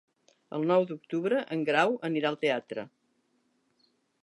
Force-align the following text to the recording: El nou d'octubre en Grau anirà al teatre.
El 0.59 0.63
nou 0.71 0.85
d'octubre 0.91 1.43
en 1.57 1.61
Grau 1.69 1.93
anirà 2.11 2.33
al 2.33 2.41
teatre. 2.47 2.89